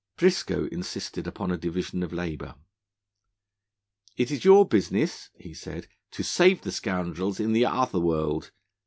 [0.17, 2.55] Briscoe insisted upon a division of labour.
[4.17, 8.49] 'It is your business,' he said, 'to save the scoundrels in the other world.